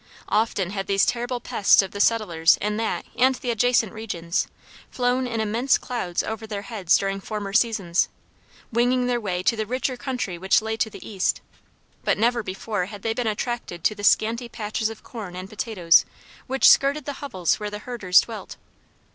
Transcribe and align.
Often 0.29 0.71
had 0.71 0.87
these 0.87 1.05
terrible 1.05 1.39
pests 1.39 1.83
of 1.83 1.91
the 1.91 1.99
settlers 1.99 2.57
in 2.59 2.77
that 2.77 3.05
and 3.15 3.35
the 3.35 3.51
adjacent 3.51 3.93
regions, 3.93 4.47
flown 4.89 5.27
in 5.27 5.39
immense 5.39 5.77
clouds 5.77 6.23
over 6.23 6.47
their 6.47 6.63
heads 6.63 6.97
during 6.97 7.21
former 7.21 7.53
seasons, 7.53 8.09
winging 8.73 9.05
their 9.05 9.21
way 9.21 9.43
to 9.43 9.55
the 9.55 9.67
richer 9.67 9.97
country 9.97 10.39
which 10.39 10.59
lay 10.59 10.75
to 10.75 10.89
the 10.89 11.07
east, 11.07 11.39
but 12.03 12.17
never 12.17 12.41
before 12.41 12.85
had 12.87 13.03
they 13.03 13.13
been 13.13 13.27
attracted 13.27 13.83
to 13.83 13.93
the 13.93 14.03
scanty 14.03 14.49
patches 14.49 14.89
of 14.89 15.03
corn 15.03 15.35
and 15.35 15.49
potatoes 15.51 16.03
which 16.47 16.67
skirted 16.67 17.05
the 17.05 17.13
hovels 17.21 17.59
where 17.59 17.69
the 17.69 17.77
herders 17.77 18.21
dwelt. 18.21 18.57